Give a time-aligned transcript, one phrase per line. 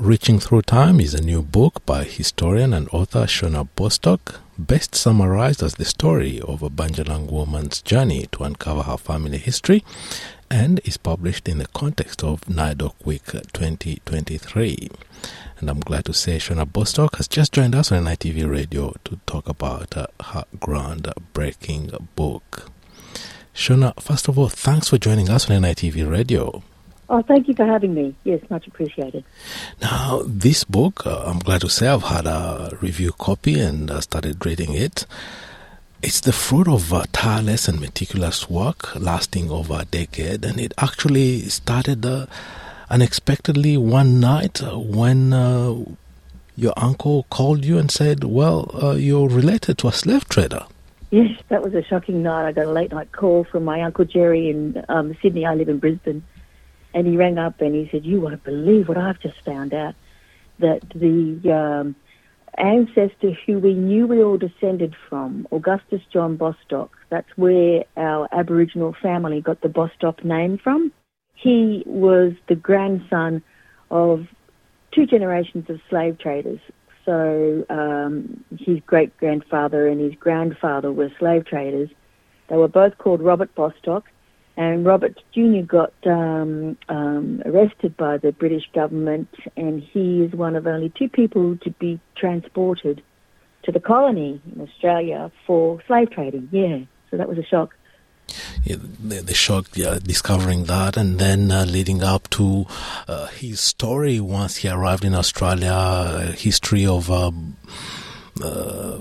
[0.00, 5.62] Reaching Through Time is a new book by historian and author Shauna Bostock, best summarized
[5.62, 9.84] as the story of a Bundjalung woman's journey to uncover her family history
[10.50, 14.88] and is published in the context of NAIDOC Week 2023.
[15.58, 19.20] And I'm glad to say Shauna Bostock has just joined us on NITV Radio to
[19.26, 22.70] talk about uh, her groundbreaking book.
[23.54, 26.62] Shauna, first of all, thanks for joining us on NITV Radio.
[27.12, 28.14] Oh, thank you for having me.
[28.22, 29.24] Yes, much appreciated.
[29.82, 34.00] Now, this book, uh, I'm glad to say I've had a review copy and uh,
[34.00, 35.06] started reading it.
[36.02, 40.72] It's the fruit of uh, tireless and meticulous work lasting over a decade, and it
[40.78, 42.26] actually started uh,
[42.90, 45.84] unexpectedly one night uh, when uh,
[46.54, 50.64] your uncle called you and said, Well, you're related to a slave trader.
[51.10, 52.46] Yes, that was a shocking night.
[52.46, 55.44] I got a late night call from my uncle Gerry in um, Sydney.
[55.44, 56.22] I live in Brisbane
[56.94, 59.94] and he rang up and he said, "You won't believe what I've just found out
[60.58, 61.94] that the um,
[62.58, 68.94] ancestor who we knew we all descended from, Augustus John Bostock, that's where our Aboriginal
[69.02, 70.92] family got the Bostock name from.
[71.34, 73.42] He was the grandson
[73.90, 74.26] of
[74.92, 76.60] two generations of slave traders.
[77.06, 81.88] So um, his great grandfather and his grandfather were slave traders.
[82.48, 84.04] They were both called Robert Bostock
[84.56, 85.62] and Robert Jr.
[85.66, 91.08] got um, um, arrested by the British government, and he is one of only two
[91.08, 93.02] people to be transported
[93.62, 96.48] to the colony in Australia for slave trading.
[96.50, 97.74] Yeah, so that was a shock.
[98.62, 102.66] Yeah, the, the, shock yeah, discovering that, and then uh, leading up to
[103.08, 107.56] uh, his story once he arrived in Australia, uh, history of um,
[108.42, 108.98] uh,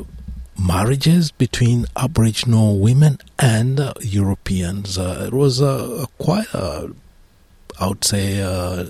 [0.60, 4.98] marriages between Aboriginal women and uh, Europeans.
[4.98, 8.86] Uh, it was uh, quite, I would say, uh,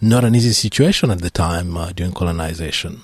[0.00, 3.02] not an easy situation at the time during colonization.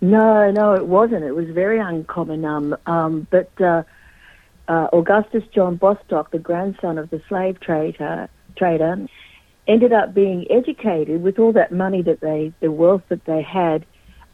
[0.00, 1.24] No, no, it wasn't.
[1.24, 2.44] It was very uncommon.
[2.44, 3.50] Um, um, but
[4.68, 9.06] Augustus John Bostock, the grandson of the slave trader, trader,
[9.66, 13.84] ended up being educated with all that money that they, the wealth that they had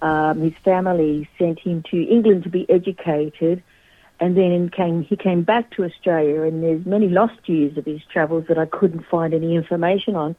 [0.02, 3.62] um, his family sent him to England to be educated,
[4.20, 6.42] and then came, he came back to Australia.
[6.42, 10.36] And there's many lost years of his travels that I couldn't find any information on.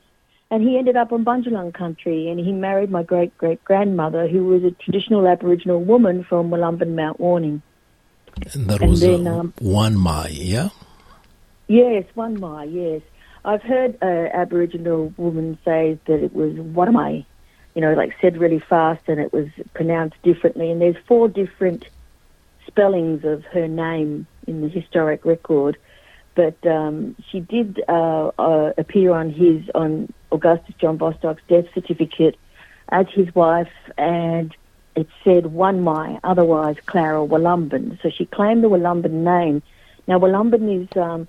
[0.50, 4.46] And he ended up on Bundjalung country, and he married my great great grandmother, who
[4.46, 7.62] was a traditional Aboriginal woman from Wollumbin Mount Warning.
[8.54, 10.70] And that and was then, uh, um, one Mai, yeah.
[11.68, 12.64] Yes, one Mai.
[12.64, 13.02] Yes,
[13.44, 17.26] I've heard an Aboriginal woman say that it was one Mai
[17.78, 20.72] you know, like said really fast and it was pronounced differently.
[20.72, 21.86] And there's four different
[22.66, 25.78] spellings of her name in the historic record.
[26.34, 32.36] But um, she did uh, uh, appear on his, on Augustus John Bostock's death certificate
[32.90, 34.56] as his wife, and
[34.96, 38.02] it said one Mai, otherwise Clara Wollumbin.
[38.02, 39.62] So she claimed the Wollumbin name.
[40.08, 41.28] Now, Wollumbin is um,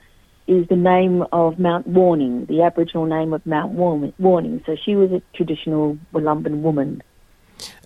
[0.48, 4.62] is the name of Mount Warning, the Aboriginal name of Mount Warning.
[4.64, 7.03] So she was a traditional Wollumbin woman.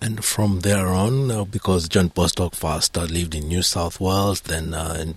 [0.01, 4.41] And from there on, uh, because John Bostock first uh, lived in New South Wales,
[4.41, 5.13] then uh,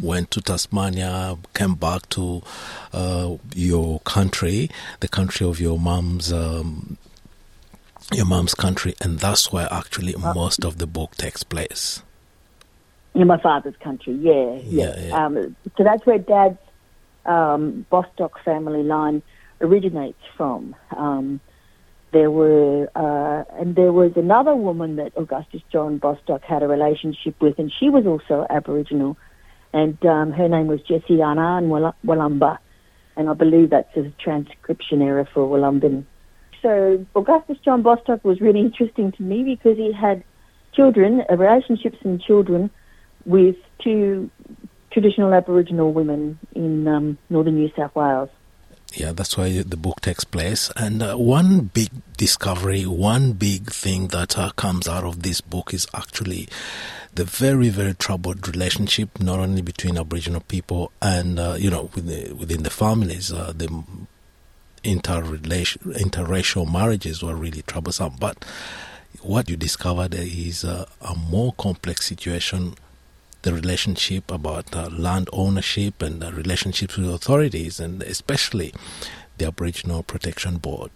[0.00, 2.42] went to Tasmania, came back to
[2.92, 4.70] uh, your country,
[5.00, 6.32] the country of your mom's.
[6.32, 6.98] Um,
[8.12, 12.02] your mom's country, and that's where actually uh, most of the book takes place
[13.14, 14.14] in my father's country.
[14.14, 14.98] Yeah, yeah.
[14.98, 15.24] yeah.
[15.26, 16.58] Um, so that's where Dad's
[17.24, 19.22] um, Bostock family line
[19.60, 20.74] originates from.
[20.96, 21.40] Um,
[22.12, 27.40] there were, uh, and there was another woman that Augustus John Bostock had a relationship
[27.40, 29.16] with, and she was also Aboriginal,
[29.72, 31.68] and um, her name was Jessie Annan
[32.04, 32.58] Walumba,
[33.16, 36.04] and I believe that's a transcription error for Wollumbin.
[36.62, 40.22] So Augustus John Bostock was really interesting to me because he had
[40.72, 42.70] children, uh, relationships and children
[43.24, 44.30] with two
[44.90, 48.30] traditional Aboriginal women in um, northern New South Wales.
[48.94, 50.70] Yeah, that's why the book takes place.
[50.76, 55.74] And uh, one big discovery, one big thing that uh, comes out of this book
[55.74, 56.48] is actually
[57.12, 62.38] the very, very troubled relationship, not only between Aboriginal people and, uh, you know, within,
[62.38, 63.32] within the families.
[63.32, 63.66] Uh, the
[64.84, 68.14] interracial marriages were really troublesome.
[68.20, 68.44] But
[69.22, 70.86] what you discovered is a
[71.28, 72.74] more complex situation
[73.44, 78.74] the relationship about uh, land ownership and the relationships with authorities, and especially
[79.38, 80.90] the Aboriginal Protection Board.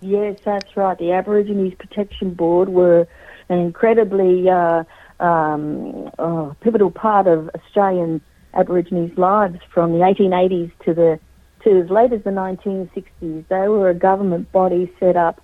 [0.00, 0.96] Yes, that's right.
[0.96, 3.08] The Aborigines Protection Board were
[3.48, 4.84] an incredibly uh,
[5.18, 8.20] um, uh, pivotal part of Australian
[8.54, 11.20] Aborigines' lives from the 1880s to the
[11.64, 15.42] to as late as the 1960s, they were a government body set up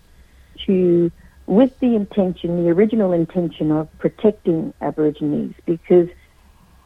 [0.66, 1.11] to,
[1.46, 6.08] with the intention, the original intention of protecting Aborigines, because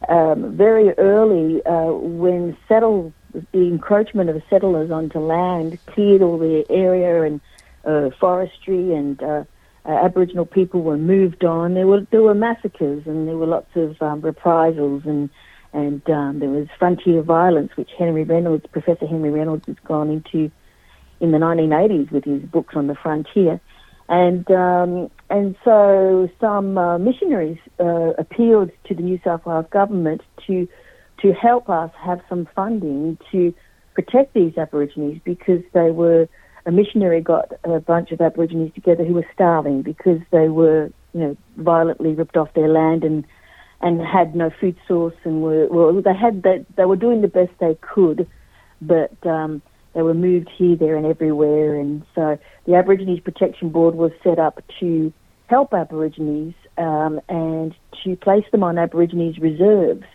[0.07, 6.65] um, very early, uh, when settle, the encroachment of settlers onto land cleared all the
[6.69, 7.41] area and
[7.85, 9.43] uh, forestry and uh,
[9.85, 11.73] uh, Aboriginal people were moved on.
[11.73, 15.29] There were there were massacres and there were lots of um, reprisals and
[15.71, 20.51] and um, there was frontier violence, which Henry Reynolds, Professor Henry Reynolds, has gone into
[21.19, 23.59] in the 1980s with his books on the frontier,
[24.09, 30.21] and um, and so some uh, missionaries uh, appealed to the New South Wales government
[30.47, 30.67] to
[31.21, 33.53] to help us have some funding to
[33.93, 36.27] protect these Aborigines because they were
[36.65, 41.19] a missionary got a bunch of Aborigines together who were starving because they were, you
[41.19, 43.25] know, violently ripped off their land and
[43.81, 47.27] and had no food source and were well they had that they were doing the
[47.27, 48.27] best they could,
[48.81, 49.61] but um,
[49.99, 54.39] they were moved here, there, and everywhere, and so the Aborigines Protection Board was set
[54.39, 55.11] up to
[55.47, 60.05] help Aborigines um, and to place them on Aborigines reserves,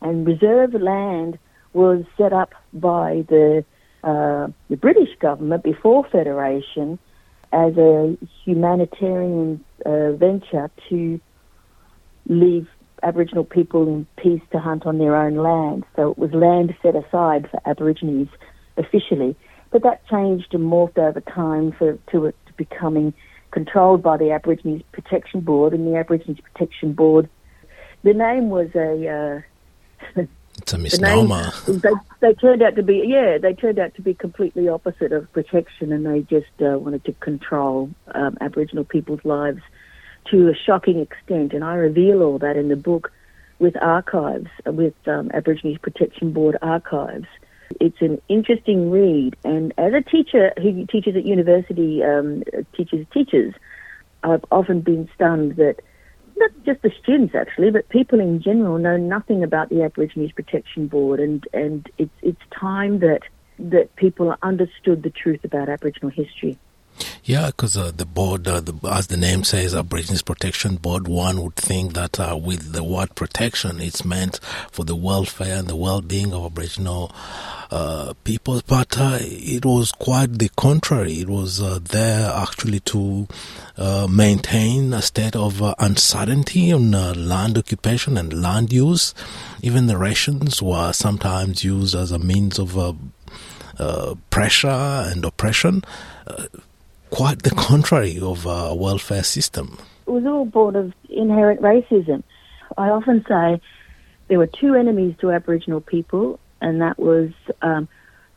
[0.00, 1.38] and reserve land
[1.74, 3.62] was set up by the
[4.02, 6.98] uh, the British government before Federation
[7.52, 11.20] as a humanitarian uh, venture to
[12.26, 12.66] leave
[13.02, 15.84] Aboriginal people in peace to hunt on their own land.
[15.94, 18.30] So it was land set aside for Aborigines
[18.76, 19.36] officially.
[19.70, 23.12] But that changed and morphed over time for, to it becoming
[23.50, 27.28] controlled by the Aborigines Protection Board, and the Aborigines Protection Board,
[28.02, 29.42] the name was a
[30.16, 30.22] uh,
[30.58, 31.52] It's a misnomer.
[31.68, 31.90] Name, they,
[32.20, 35.92] they turned out to be, yeah, they turned out to be completely opposite of protection
[35.92, 39.60] and they just uh, wanted to control um, Aboriginal people's lives
[40.30, 41.52] to a shocking extent.
[41.52, 43.12] And I reveal all that in the book
[43.58, 47.26] with archives, with um, Aborigines Protection Board archives.
[47.80, 49.36] It's an interesting read.
[49.44, 52.42] And as a teacher who teaches at university, um,
[52.76, 53.54] teaches teachers,
[54.22, 55.80] I've often been stunned that
[56.36, 60.86] not just the students actually, but people in general know nothing about the Aborigines Protection
[60.86, 63.22] Board, and and it's it's time that
[63.58, 66.58] that people understood the truth about Aboriginal history.
[67.24, 71.42] Yeah, because uh, the board, uh, the, as the name says, Aborigines Protection Board, one
[71.42, 74.38] would think that uh, with the word protection, it's meant
[74.70, 77.10] for the welfare and the well-being of Aboriginal
[77.72, 81.14] uh, people, but uh, it was quite the contrary.
[81.14, 83.26] It was uh, there actually to
[84.08, 89.14] maintain a state of uncertainty on land occupation and land use.
[89.62, 92.96] Even the rations were sometimes used as a means of
[94.30, 95.82] pressure and oppression
[97.10, 99.78] quite the contrary of a welfare system.
[100.06, 102.22] It was all born of inherent racism.
[102.76, 103.60] I often say
[104.28, 107.30] there were two enemies to Aboriginal people, and that was
[107.62, 107.88] um,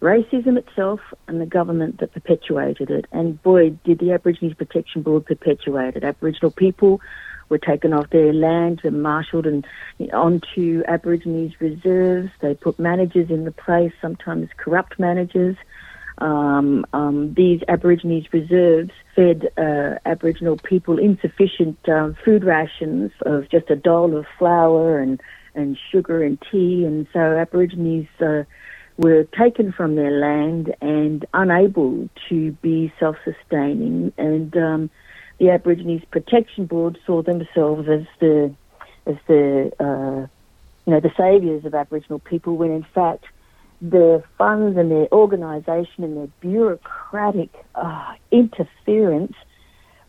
[0.01, 3.06] racism itself and the government that perpetuated it.
[3.12, 6.04] And boy, did the Aborigines Protection Board perpetuate it.
[6.04, 7.01] Aboriginal people
[7.50, 9.66] were taken off their land and marshalled and
[10.13, 12.30] onto Aborigines reserves.
[12.42, 15.57] They put managers in the place, sometimes corrupt managers.
[16.19, 23.69] Um, um, these Aborigines reserves fed uh, Aboriginal people insufficient um, food rations of just
[23.69, 25.21] a dole of flour and,
[25.56, 28.44] and sugar and tea, and so Aborigines uh,
[28.98, 34.12] were taken from their land and unable to be self-sustaining.
[34.18, 34.89] And um,
[35.38, 38.54] the Aborigines Protection Board saw themselves as the
[39.06, 40.28] as the uh,
[40.85, 43.23] you know the saviours of Aboriginal people, when in fact
[43.81, 49.33] their funds and their organisation and their bureaucratic uh, interference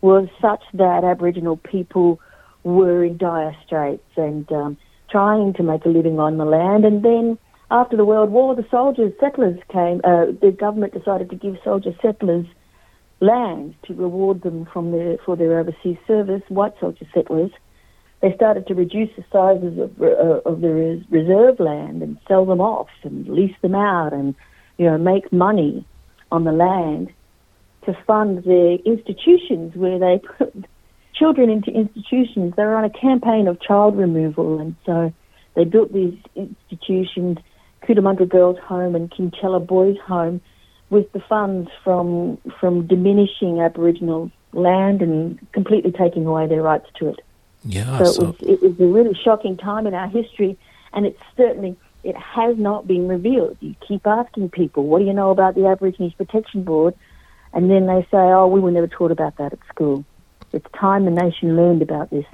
[0.01, 2.21] was such that Aboriginal people
[2.65, 4.77] were in dire straits and um,
[5.11, 6.85] trying to make a living on the land.
[6.85, 7.39] And then
[7.71, 11.95] after the World War, the soldiers, settlers came, uh, the government decided to give soldier
[12.03, 12.47] settlers
[13.21, 17.51] land to reward them from their, for their overseas service, white soldier settlers
[18.21, 22.61] they started to reduce the sizes of, uh, of the reserve land and sell them
[22.61, 24.35] off and lease them out and
[24.77, 25.87] you know make money
[26.31, 27.11] on the land
[27.87, 30.67] to fund the institutions where they put
[31.15, 32.55] children into institutions.
[32.57, 35.13] They were on a campaign of child removal, and so
[35.55, 37.39] they built these institutions,
[37.83, 40.41] Cootamundra Girls Home and Kinchela Boys Home,
[40.91, 47.09] with the funds from from diminishing Aboriginal land and completely taking away their rights to
[47.09, 47.21] it.
[47.65, 48.23] Yeah, so, so.
[48.23, 50.59] It, was, it was a really shocking time in our history,
[50.93, 53.57] and it's certainly it has not been revealed.
[53.61, 56.95] You keep asking people, "What do you know about the Aborigines Protection Board?"
[57.53, 60.05] and then they say, "Oh, we were never taught about that at school."
[60.53, 62.25] It's time the nation learned about this.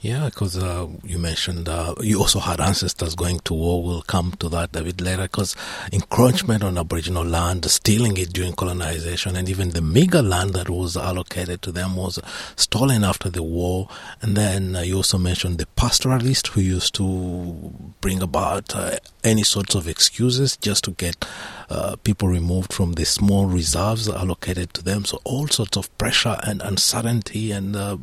[0.00, 3.82] Yeah, because uh, you mentioned uh, you also had ancestors going to war.
[3.82, 5.22] We'll come to that a bit later.
[5.22, 5.54] Because
[5.92, 10.96] encroachment on Aboriginal land, stealing it during colonization, and even the meager land that was
[10.96, 12.18] allocated to them was
[12.56, 13.88] stolen after the war.
[14.20, 19.44] And then uh, you also mentioned the pastoralists who used to bring about uh, any
[19.44, 21.24] sorts of excuses just to get
[21.70, 25.04] uh, people removed from the small reserves allocated to them.
[25.04, 27.98] So all sorts of pressure and uncertainty and uh,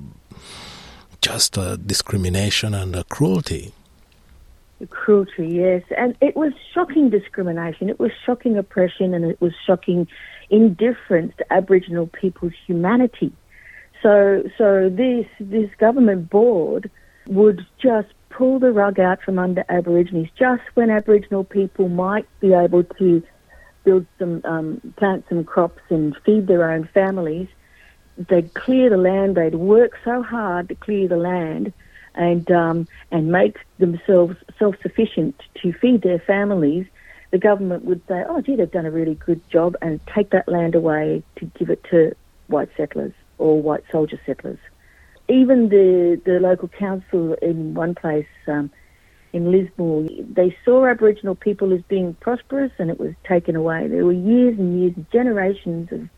[1.22, 3.74] just uh, discrimination and uh, cruelty.
[4.90, 5.84] Cruelty, yes.
[5.98, 7.90] And it was shocking discrimination.
[7.90, 10.08] It was shocking oppression and it was shocking
[10.50, 13.34] indifference to Aboriginal people's humanity.
[14.02, 16.90] So, so this, this government board
[17.28, 22.54] would just pull the rug out from under Aborigines just when Aboriginal people might be
[22.54, 23.22] able to
[23.84, 27.50] build some, um, plant some crops and feed their own families
[28.28, 29.36] they'd clear the land.
[29.36, 31.74] They'd work so hard to clear the land
[32.16, 36.86] and um, and make themselves self sufficient to feed their families.
[37.32, 40.48] The government would say, "Oh, gee, they've done a really good job," and take that
[40.48, 42.16] land away to give it to
[42.48, 44.60] white settlers or white soldier settlers.
[45.28, 48.28] Even the the local council in one place.
[48.48, 48.72] Um,
[49.32, 53.88] in Lismore, they saw Aboriginal people as being prosperous and it was taken away.
[53.88, 56.10] There were years and years, generations of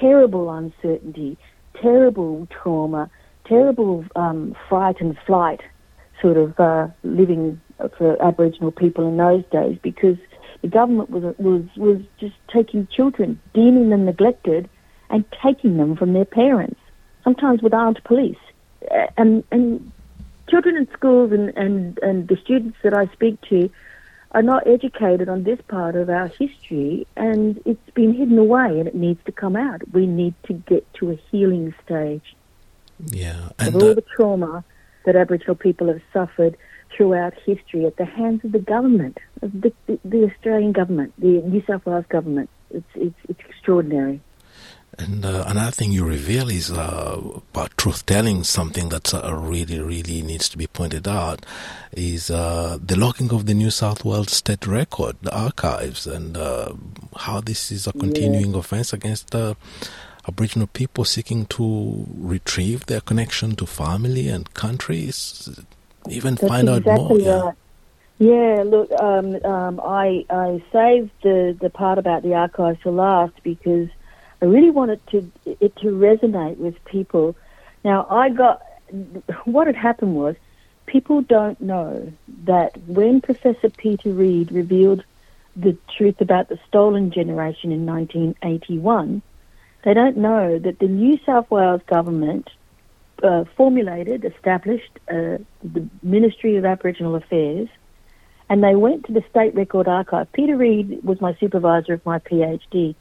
[0.00, 1.36] terrible uncertainty,
[1.80, 3.10] terrible trauma,
[3.46, 5.60] terrible um, fright and flight
[6.20, 7.60] sort of uh, living
[7.98, 10.16] for Aboriginal people in those days because
[10.62, 14.68] the government was was was just taking children, deeming them neglected,
[15.10, 16.80] and taking them from their parents,
[17.22, 18.38] sometimes with armed police,
[19.18, 19.92] and and
[20.48, 23.68] children in schools and and and the students that I speak to
[24.34, 28.88] are not educated on this part of our history and it's been hidden away and
[28.88, 29.80] it needs to come out.
[29.92, 32.36] We need to get to a healing stage.
[32.98, 33.50] Yeah.
[33.60, 34.64] And of all uh, the trauma
[35.06, 36.56] that Aboriginal people have suffered
[36.96, 41.62] throughout history at the hands of the government, the, the, the Australian government, the New
[41.66, 42.50] South Wales government.
[42.70, 44.20] It's, it's, it's extraordinary.
[44.98, 47.20] And uh, another thing you reveal is uh,
[47.52, 51.44] about truth telling, something that uh, really, really needs to be pointed out,
[51.92, 56.72] is uh, the locking of the New South Wales State Record, the archives, and uh,
[57.16, 58.58] how this is a continuing yeah.
[58.58, 59.34] offence against
[60.26, 65.48] Aboriginal people seeking to retrieve their connection to family and countries,
[66.08, 67.08] even That's find exactly out more.
[67.10, 67.20] Right.
[67.24, 67.52] Yeah.
[68.16, 73.34] Yeah, look, um, um, I I saved the, the part about the archives for last
[73.42, 73.88] because
[74.44, 77.34] I really wanted to it to resonate with people.
[77.82, 78.60] Now, I got
[79.46, 80.36] what had happened was
[80.84, 82.12] people don't know
[82.44, 85.02] that when Professor Peter Read revealed
[85.56, 89.22] the truth about the stolen generation in 1981,
[89.82, 92.50] they don't know that the New South Wales government
[93.22, 97.70] uh, formulated, established uh, the Ministry of Aboriginal Affairs,
[98.50, 100.30] and they went to the State Record Archive.
[100.34, 102.94] Peter Read was my supervisor of my PhD.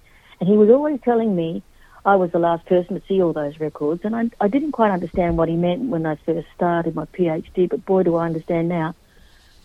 [0.44, 1.64] And he was always telling me
[2.04, 4.92] I was the last person to see all those records, and I, I didn't quite
[4.92, 8.68] understand what he meant when I first started my PhD, but boy, do I understand
[8.68, 8.94] now.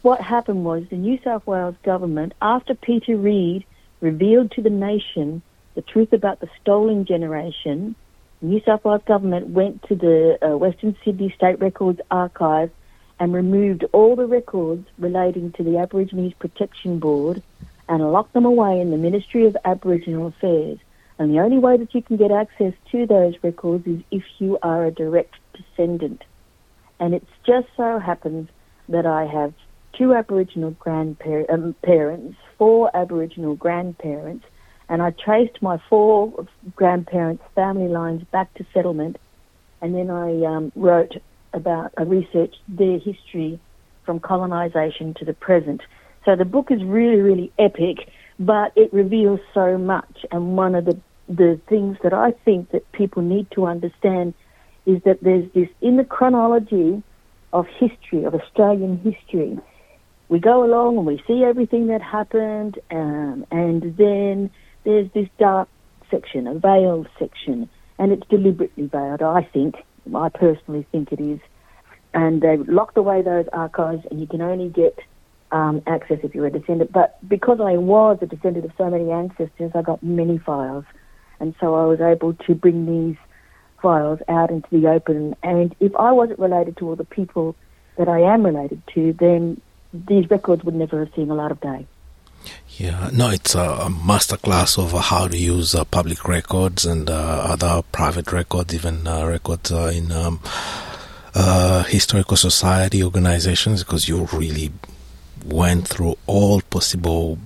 [0.03, 3.65] What happened was the New South Wales government, after Peter Read
[4.01, 5.43] revealed to the nation
[5.75, 7.97] the truth about the stolen generation,
[8.41, 12.71] the New South Wales government went to the uh, Western Sydney State Records Archive
[13.19, 17.43] and removed all the records relating to the Aborigines Protection Board
[17.89, 20.79] and lock them away in the Ministry of Aboriginal Affairs.
[21.19, 24.59] And the only way that you can get access to those records is if you
[24.63, 26.23] are a direct descendant.
[27.01, 28.49] And it just so happens
[28.89, 29.53] that I have
[29.97, 34.45] two Aboriginal grandparents, um, four Aboriginal grandparents,
[34.89, 39.19] and I traced my four grandparents' family lines back to settlement,
[39.81, 41.17] and then I um, wrote
[41.53, 43.59] about, I researched their history
[44.05, 45.83] from colonisation to the present.
[46.25, 48.09] So the book is really, really epic,
[48.39, 50.27] but it reveals so much.
[50.31, 50.99] And one of the,
[51.29, 54.35] the things that I think that people need to understand
[54.87, 57.03] is that there's this, in the chronology
[57.53, 59.59] of history, of Australian history,
[60.29, 64.51] we go along and we see everything that happened, um, and then
[64.85, 65.69] there's this dark
[66.11, 69.77] section, a veiled section, and it's deliberately veiled, I think.
[70.15, 71.41] I personally think it is.
[72.15, 74.99] And they've locked away those archives, and you can only get
[75.51, 76.93] um, access if you were a descendant.
[76.93, 80.85] But because I was a descendant of so many ancestors, I got many files.
[81.41, 83.17] And so I was able to bring these
[83.81, 85.37] files out into the open.
[85.43, 87.55] And if I wasn't related to all the people
[87.97, 89.61] that I am related to, then
[89.93, 91.87] these records would never have seen a light of day.
[92.77, 97.83] Yeah, no, it's a, masterclass of how to use uh, public records and uh, other
[97.91, 100.41] private records, even uh, records uh, in um,
[101.35, 104.71] uh, historical society organizations because you really
[105.49, 107.39] went through all possible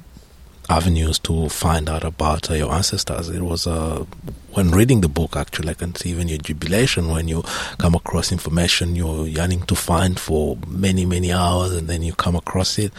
[0.69, 3.29] avenues to find out about uh, your ancestors.
[3.29, 4.05] It was uh,
[4.53, 7.43] when reading the book, actually, I can see even your jubilation when you
[7.79, 12.37] come across information you're yearning to find for many, many hours, and then you come
[12.37, 12.93] across it.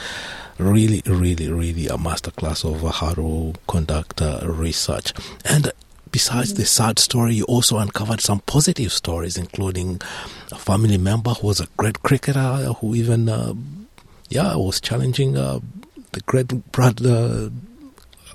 [0.59, 5.13] Really, really, really a masterclass of how to conduct uh, research.
[5.43, 5.71] And
[6.11, 9.99] besides the sad story, you also uncovered some positive stories, including
[10.51, 13.29] a family member who was a great cricketer who even,
[14.37, 15.59] uh, I was challenging uh,
[16.11, 17.51] the great brother.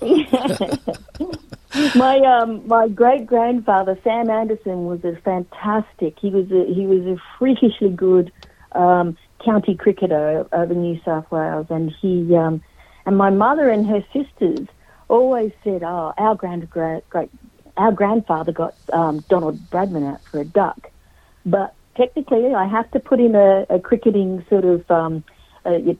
[1.94, 6.18] my um, my great grandfather Sam Anderson was a fantastic.
[6.18, 8.32] He was a, he was a freakishly good
[8.72, 12.62] um, county cricketer over New South Wales, and he um,
[13.06, 14.68] and my mother and her sisters
[15.08, 17.02] always said, "Oh, our grand great
[17.76, 20.90] our grandfather got um, Donald Bradman out for a duck,"
[21.44, 25.24] but technically, I have to put in a, a cricketing sort of um,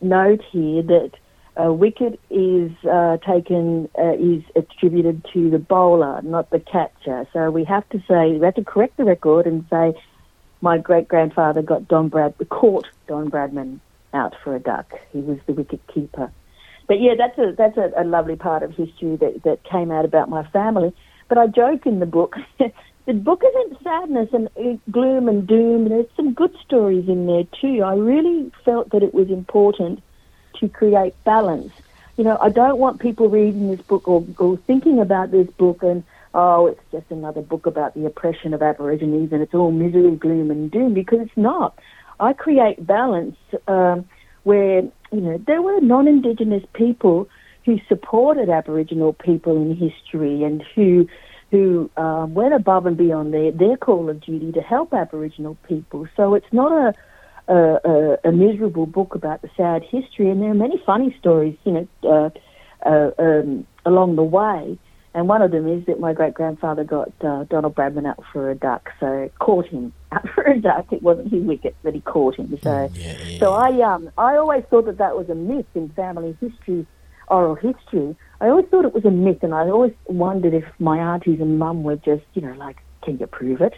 [0.03, 1.13] note here that
[1.57, 7.27] a wicket is uh, taken uh, is attributed to the bowler, not the catcher.
[7.33, 10.01] So we have to say we have to correct the record and say
[10.61, 13.81] my great grandfather got Don Brad caught Don Bradman
[14.15, 14.93] out for a duck.
[15.13, 16.31] He was the wicket keeper.
[16.87, 20.05] But yeah, that's a that's a, a lovely part of history that that came out
[20.05, 20.95] about my family.
[21.29, 22.37] But I joke in the book.
[23.09, 25.89] the book isn't sadness and uh, gloom and doom.
[25.89, 27.83] There's some good stories in there too.
[27.83, 30.03] I really felt that it was important
[30.61, 31.73] to create balance.
[32.19, 35.83] You know, I don't want people reading this book or, or thinking about this book
[35.83, 40.15] and, oh, it's just another book about the oppression of Aborigines and it's all misery,
[40.15, 41.79] gloom, and doom, because it's not.
[42.21, 43.37] I create balance
[43.69, 44.07] um,
[44.43, 47.27] where, you know, there were non Indigenous people
[47.65, 51.09] who supported Aboriginal people in history and who
[51.51, 56.07] who uh, went above and beyond their, their call of duty to help Aboriginal people.
[56.17, 56.95] So it's not a
[57.49, 61.57] a, a, a, miserable book about the sad history, and there are many funny stories,
[61.65, 62.31] you know, uh,
[62.87, 64.79] uh, um, along the way.
[65.15, 68.51] And one of them is that my great grandfather got uh, Donald Bradman out for
[68.51, 70.93] a duck, so caught him out for a duck.
[70.93, 72.57] It wasn't his wicket, but he caught him.
[72.63, 73.39] So, yeah, yeah.
[73.39, 76.87] so I um I always thought that that was a myth in family history,
[77.31, 78.17] oral history.
[78.41, 81.59] I always thought it was a myth, and I always wondered if my aunties and
[81.59, 83.75] mum were just you know like, can you prove it?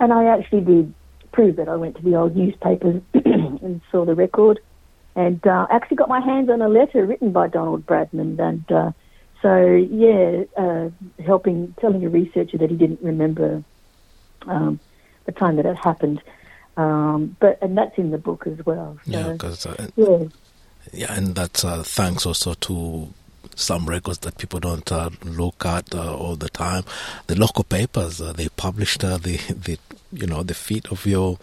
[0.00, 0.94] And I actually did
[1.32, 1.68] prove it.
[1.68, 4.60] I went to the old newspapers and saw the record,
[5.16, 8.92] and uh, actually got my hands on a letter written by Donald Bradman, and uh,
[9.42, 10.90] so yeah, uh,
[11.24, 13.62] helping telling a researcher that he didn't remember
[14.46, 14.80] um,
[15.26, 16.22] the time that it happened,
[16.76, 18.98] um, but and that's in the book as well.
[19.04, 20.24] So, yeah, because uh, yeah.
[20.92, 23.08] Yeah, and that's uh, thanks also to
[23.56, 26.84] some records that people don't uh, look at uh, all the time.
[27.28, 29.78] The local papers uh, they published uh, the the
[30.14, 31.38] you know, the feet of your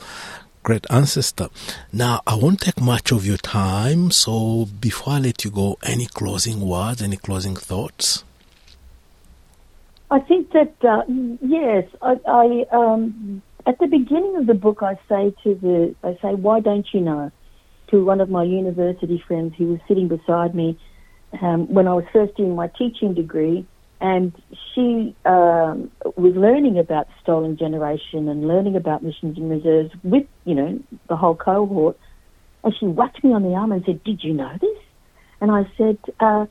[0.63, 1.49] great ancestor.
[1.91, 6.05] Now, I won't take much of your time, so before I let you go, any
[6.05, 8.23] closing words, any closing thoughts?
[10.09, 11.03] I think that, uh,
[11.41, 16.17] yes, I, I um, at the beginning of the book, I say to the, I
[16.21, 17.31] say, why don't you know?
[17.91, 20.79] To one of my university friends who was sitting beside me
[21.41, 23.67] um, when I was first doing my teaching degree,
[23.99, 24.33] and
[24.73, 30.55] she um, was learning about stolen generation and learning about missions and reserves with, you
[30.55, 31.97] know, the whole cohort.
[32.63, 34.77] And she whacked me on the arm and said, Did you know this?
[35.39, 36.47] And I said, uh,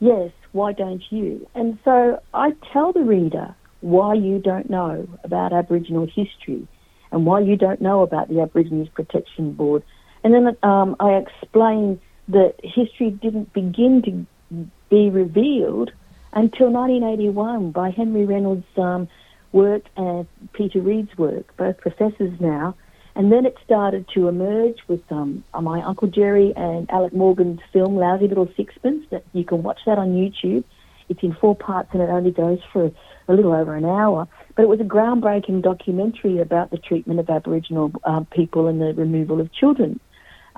[0.00, 1.46] Yes, why don't you?
[1.54, 6.66] And so I tell the reader why you don't know about Aboriginal history
[7.12, 9.84] and why you don't know about the Aborigines Protection Board.
[10.24, 15.90] And then um, I explain that history didn't begin to be revealed
[16.32, 19.08] until 1981 by Henry Reynolds' um,
[19.52, 22.74] work and Peter Read's work, both professors now.
[23.14, 27.96] And then it started to emerge with um, my Uncle Gerry and Alec Morgan's film
[27.96, 29.06] Lousy Little Sixpence.
[29.10, 30.62] That you can watch that on YouTube.
[31.08, 32.92] It's in four parts and it only goes for
[33.26, 34.28] a little over an hour.
[34.54, 38.94] But it was a groundbreaking documentary about the treatment of Aboriginal um, people and the
[38.94, 39.98] removal of children.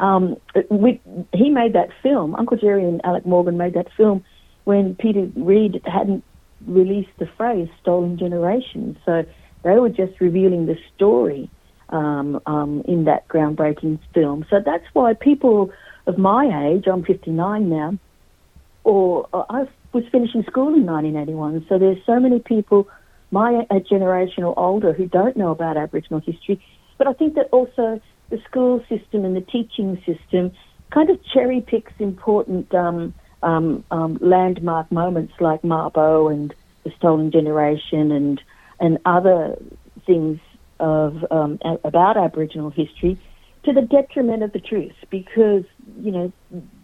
[0.00, 0.36] Um,
[0.70, 1.00] we,
[1.34, 2.34] he made that film.
[2.34, 4.24] Uncle Gerry and Alec Morgan made that film
[4.64, 6.24] when Peter Read hadn't
[6.66, 8.96] released the phrase stolen generations.
[9.04, 9.24] So
[9.62, 11.50] they were just revealing the story
[11.90, 14.46] um, um, in that groundbreaking film.
[14.48, 15.70] So that's why people
[16.06, 17.98] of my age, I'm 59 now,
[18.84, 21.66] or uh, I was finishing school in 1981.
[21.68, 22.88] So there's so many people
[23.30, 26.60] my generation or older who don't know about Aboriginal history.
[26.98, 30.52] But I think that also the school system and the teaching system
[30.90, 37.30] kind of cherry picks important um, um, um, landmark moments like Mabo and the Stolen
[37.30, 38.40] Generation and
[38.80, 39.56] and other
[40.06, 40.40] things
[40.78, 43.18] of um, about Aboriginal history
[43.64, 45.64] to the detriment of the truth because,
[46.00, 46.32] you know,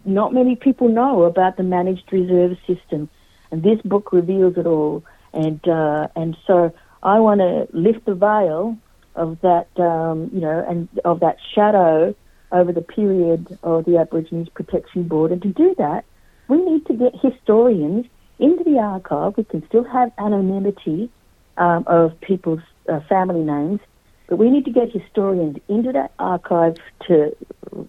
[0.05, 3.09] not many people know about the managed reserve system.
[3.51, 5.05] And this book reveals it all.
[5.33, 8.77] And, uh, and so I want to lift the veil
[9.17, 12.15] of that, um, you know, and of that shadow
[12.53, 15.33] over the period of the Aborigines Protection Board.
[15.33, 16.05] And to do that,
[16.49, 18.07] we need to get historians
[18.39, 19.37] into the archive.
[19.37, 21.11] We can still have anonymity
[21.57, 23.81] um, of people's uh, family names,
[24.29, 26.77] but we need to get historians into that archive
[27.09, 27.35] to,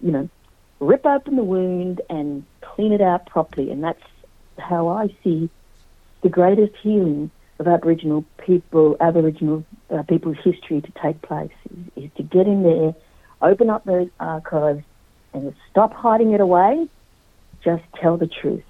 [0.02, 0.28] you know,
[0.80, 3.70] rip open the wound and clean it out properly.
[3.70, 4.02] And that's
[4.58, 5.50] how I see
[6.22, 12.10] the greatest healing of Aboriginal people, Aboriginal uh, people's history to take place is, is
[12.16, 12.94] to get in there,
[13.42, 14.84] open up those archives,
[15.32, 16.88] and stop hiding it away.
[17.62, 18.62] Just tell the truth.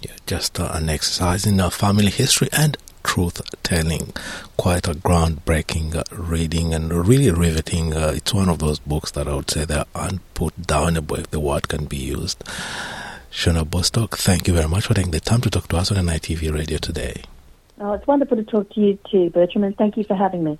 [0.00, 4.12] Yeah, just uh, an exercise in uh, family history and truth telling.
[4.56, 7.94] Quite a groundbreaking uh, reading and really riveting.
[7.94, 11.68] Uh, it's one of those books that I would say they're unputdownable if the word
[11.68, 12.42] can be used.
[13.30, 15.98] Shauna Bostock, thank you very much for taking the time to talk to us on
[16.06, 17.22] NITV Radio today.
[17.80, 20.58] Oh, it's wonderful to talk to you too, Bertram, and thank you for having me.